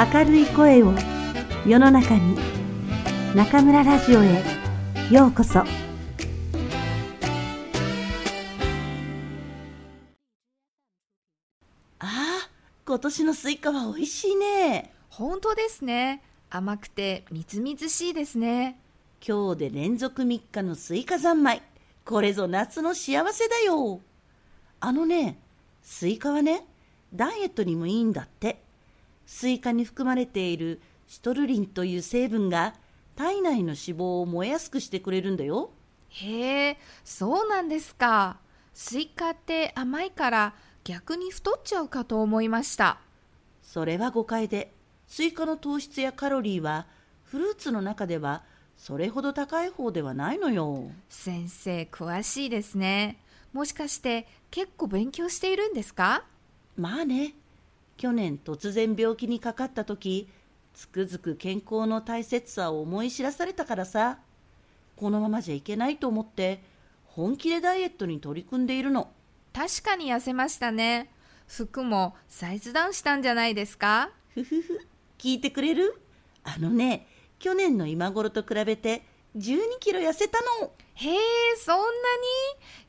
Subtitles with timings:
[0.00, 0.94] 明るい声を
[1.66, 2.34] 世の中に
[3.34, 4.42] 中村ラジオへ
[5.10, 5.66] ようこそあ
[11.98, 12.48] あ、
[12.86, 14.94] 今年のスイカは美味しいね。
[15.10, 16.22] 本当ですね。
[16.48, 18.80] 甘くてみずみずしいですね。
[19.20, 21.60] 今日で連続3日のスイカ三昧。
[22.06, 24.00] これぞ夏の幸せだよ。
[24.80, 25.38] あのね、
[25.82, 26.64] スイカはね、
[27.12, 28.69] ダイエットにもいいんだって。
[29.32, 32.74] スイカに含まれているシトルリンという成分が
[33.14, 35.70] 体内の脂肪を燃えやすくしてくれるんだよ。
[36.08, 38.38] へえ、そうなんですか。
[38.74, 42.98] スイカって甘いから逆に太っちゃうかと思いました。
[43.62, 44.72] それは誤解で、
[45.06, 46.88] スイカの糖質やカロリーは
[47.22, 48.42] フルーツの中では
[48.76, 50.90] それほど高い方ではないのよ。
[51.08, 53.20] 先生、詳しいですね。
[53.52, 56.24] もしかして結構勉強しているんですか？
[56.76, 57.34] まあね、
[58.00, 60.26] 去年突然病気にかかった時、
[60.72, 64.20] つくづく健康の大切さを思い知らされたからさ、
[64.96, 66.62] このままじゃいけないと思って、
[67.04, 69.10] 本気でダイエットに取り組んでいるの。
[69.52, 71.10] 確かに痩せましたね。
[71.46, 74.08] 服もサイズダウンしたんじゃないですか？
[74.32, 74.80] ふふふ、
[75.18, 76.00] 聞いてくれる？
[76.42, 77.06] あのね、
[77.38, 79.02] 去年の今頃と比べて
[79.36, 80.72] 12キロ痩せたの。
[80.94, 81.18] へえ、
[81.58, 81.82] そんな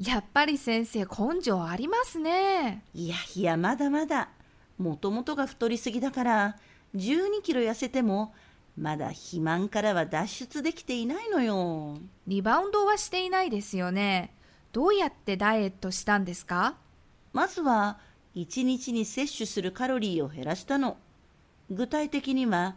[0.00, 0.08] に？
[0.08, 2.82] やっぱり先生根性ありますね。
[2.92, 4.30] いやいや、まだまだ。
[4.78, 6.56] もともとが太りすぎだから、
[6.94, 8.34] 12キロ痩せても、
[8.78, 11.98] まだ肥満からは脱出できていないのよ。
[12.26, 14.34] リバウンドはしていないですよね。
[14.72, 16.76] どうやってダイエットしたんですか？
[17.32, 17.98] まずは、
[18.34, 20.98] 1日に摂取するカロリーを減らしたの。
[21.70, 22.76] 具体的には、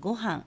[0.00, 0.44] ご飯、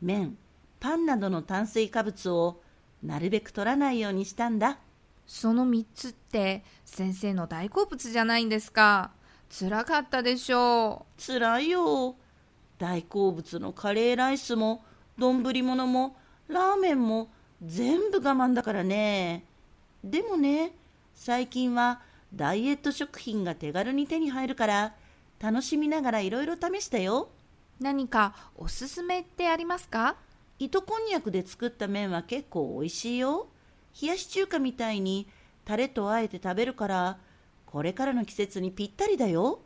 [0.00, 0.36] 麺、
[0.80, 2.60] パンなどの炭水化物を
[3.04, 4.78] なるべく取らないようにしたんだ。
[5.24, 9.12] その3つって先生の大好物じゃないんですか。
[9.54, 12.16] 辛かったでしょつらいよ。
[12.78, 14.82] 大好物のカレーライスも、
[15.18, 16.16] 丼物も、
[16.48, 17.30] ラーメンも、
[17.62, 19.44] 全部我慢だからね。
[20.02, 20.72] でもね、
[21.14, 22.00] 最近は
[22.34, 24.94] ダイエット食品が手軽に手に入るから、
[25.38, 27.28] 楽しみながらいろいろ試したよ。
[27.78, 27.84] う。
[27.84, 30.16] 何かおすすめってありますか？
[30.58, 33.48] 糸こんにゃくで作った麺は結構美味しいよ。
[34.00, 35.28] 冷やし中華みたいに
[35.66, 37.18] タレとあえて食べるから、
[37.72, 39.60] これからの季節にぴったりだよ。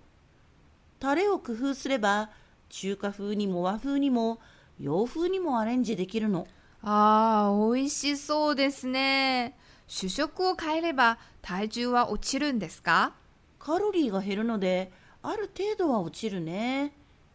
[1.01, 2.31] タレを工夫すれば、
[2.69, 4.39] 中華風にも和風にも
[4.79, 6.47] 洋風にもアレンジできるの。
[6.83, 9.59] ああ、美味しそうですね。
[9.89, 13.13] 主食を変えれば体重は落ちるんですか？
[13.59, 14.93] カロリーが減るので、
[15.25, 16.93] ある程度は落ちるね。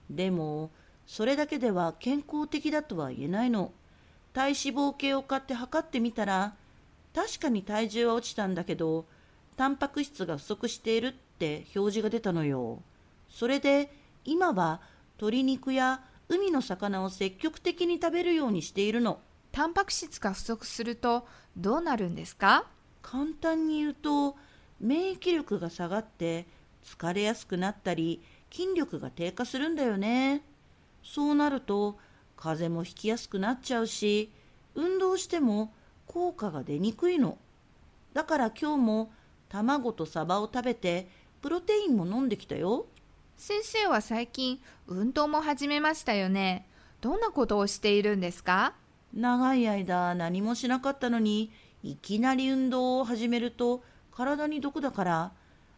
[0.09, 0.71] でも、
[1.05, 3.73] それだけでは健康的だとは言えないの。
[4.31, 6.55] 体脂肪計を買って測ってみたら、
[7.13, 9.05] 確かに体重は落ちたんだけど、
[9.57, 12.81] タンパク質が不足しているって表示が出たのよ。
[13.29, 13.93] それで、
[14.25, 14.81] 今は
[15.17, 19.19] 鶏肉や海の魚を積極的に食べるようにしているの。
[19.51, 22.65] タンパク質が不足するとどうなるんですか？
[23.01, 24.37] 簡単に言うと
[24.79, 26.45] 免疫力が下がって
[26.85, 30.43] 疲れやすくなったり筋力が低下するんだよね
[31.03, 31.97] そうなると
[32.37, 34.31] 風邪もひきやすくなっちゃうし
[34.75, 35.73] 運動しても
[36.07, 37.37] 効果が出にくいの
[38.13, 39.11] だから今日も
[39.51, 41.09] 卵とサバを食べて
[41.41, 42.85] プロテインも飲んできたよ。
[43.35, 46.65] 先生は最近運動も始めましたよね。
[47.01, 48.73] どんなことをしているんですか？
[49.13, 51.51] 長い間何もしなかったのに
[51.83, 53.83] いきなり運動を始めると
[54.15, 55.31] 体に毒だから。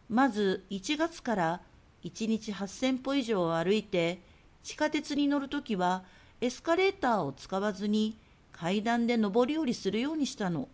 [0.08, 1.60] まず1月から
[2.04, 4.20] 1日8000歩以上歩いて
[4.62, 6.04] 地下鉄に乗るときは
[6.40, 8.16] エスカレーターを使わずに
[8.52, 10.68] 階段で上り下りするようにしたの。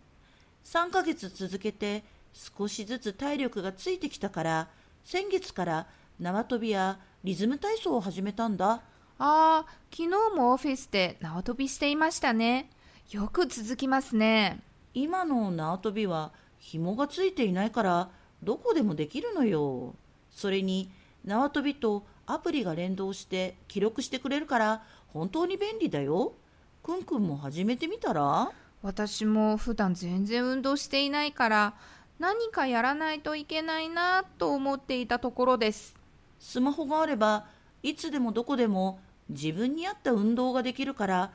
[0.65, 2.03] 3ヶ月続けて
[2.33, 4.67] 少しずつ体力がついてきたから
[5.03, 5.87] 先月から
[6.19, 8.81] 縄跳びやリズム体操を始めたんだあ
[9.19, 12.69] あ、昨日もオフィスで縄跳びしていましたね。
[13.11, 14.61] よく続きますね。
[14.93, 18.09] 今の縄跳びは紐がついていないから
[18.41, 19.95] どこでもできるのよ。
[20.31, 20.91] それに
[21.23, 26.33] 縄跳びとアプリが連動して記録してくれるから本当に便利だよ。
[26.81, 28.51] くんくんも始めてみたら？
[28.81, 31.73] 私も普段全然運動していないから
[32.21, 35.95] 何かやらないといけないなと思っていたところです。
[36.39, 37.47] スマホがあれば
[37.81, 41.31] いつでもどこでも自分に合った運動ができるから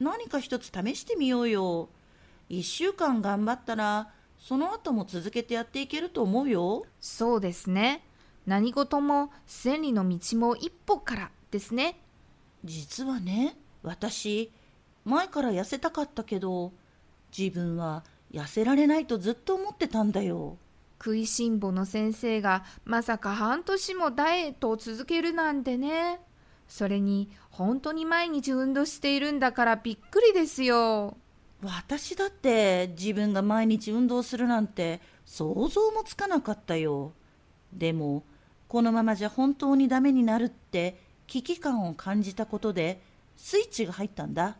[0.00, 1.90] 何か一つ試してみようよ。
[2.48, 4.08] 一週間頑張ったら
[4.38, 6.86] その後も続けてやっていけると思うよ。
[6.98, 8.02] そうですね。
[8.46, 12.00] 何事も千里の道も一歩からですね。
[12.64, 14.50] 実はね、私、
[15.04, 16.72] 前から痩せたかったけど、
[17.36, 18.02] 自分は
[18.32, 20.56] 痩せられないとずっと思ってたんだよ。
[20.98, 26.20] 食いしん坊の先生がまさか半年もダイエットを続けるなんてね。
[26.68, 31.16] それに本当に毎日運動しているんだからびっくりですよ。
[31.62, 37.12] 私だって自分が毎日運動するなんて想像もつかなかったよ。
[37.72, 38.24] でも、
[38.68, 43.02] このままじゃ本当にダメになるって危機感を感じたことで
[43.36, 44.56] スイッチが入ったんだ。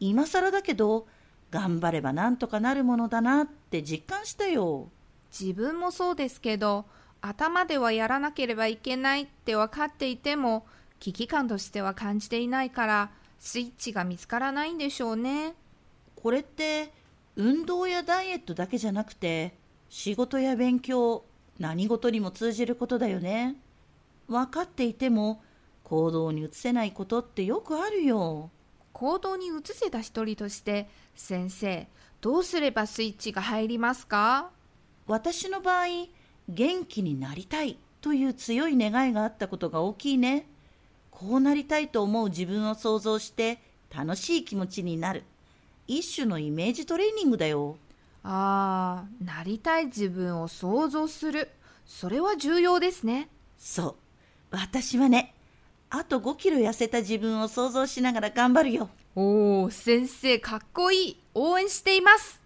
[0.00, 1.06] 今更だけど、
[1.52, 4.88] 頑張ればなんとかなるものだなって実感したよ。
[5.30, 6.86] 自分もそうですけど、
[7.20, 10.66] 頭ではやらなければいけないって分かっていても、
[10.98, 15.54] 危機感としては感じていないから、スイッチが見つからないんでしょうね。
[16.22, 16.92] これって
[17.34, 19.54] 運動やダイエットだけじゃなくて
[19.88, 21.24] 仕事や勉強
[21.58, 23.56] 何事にも通じることだよね
[24.28, 25.42] 分かっていても
[25.82, 28.50] 行動に移せないことってよくあるよ
[28.92, 31.88] 行動に移せた一人として先生
[32.20, 34.50] どうすればスイッチが入りますか？
[35.06, 35.86] 私の場合
[36.48, 40.46] 元気になりたいという強い願いがあったことが大きいね
[41.10, 43.58] こうなりたいと思う自分を想像して
[43.94, 45.24] 楽しい気持ちになる
[45.86, 47.76] 一種のイメージトレーニングだよ。
[48.24, 51.50] ああ、なりたい自分を想像する。
[51.84, 53.28] それは重要ですね。
[53.58, 53.94] そう。
[54.52, 55.34] 私はね、
[55.94, 58.88] あと5キロ痩せた自分を想像しながら頑張るよ。
[59.14, 61.16] おお、先生かっこいい。
[61.34, 62.41] 応援しています。